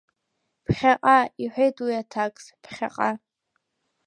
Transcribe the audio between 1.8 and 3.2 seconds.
уи аҭакс, ԥхьаҟа!